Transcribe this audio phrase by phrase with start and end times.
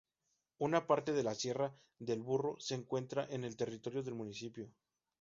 [0.67, 4.67] Una parte de la Sierra del Burro se encuentra en el territorio del municipio.